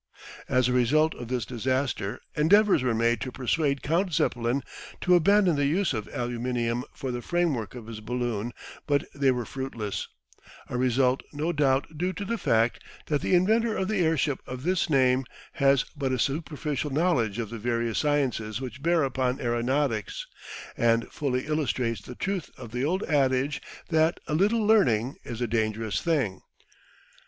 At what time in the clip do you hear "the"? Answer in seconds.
5.55-5.67, 7.11-7.21, 12.25-12.39, 13.21-13.35, 13.89-13.99, 17.51-17.59, 22.01-22.15, 22.71-22.83